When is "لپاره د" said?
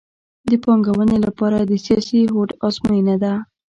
1.25-1.71